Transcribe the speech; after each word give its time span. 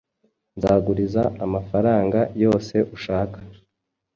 Nzaguriza 0.57 1.23
amafaranga 1.45 2.19
yose 2.43 2.75
ushaka. 2.95 3.37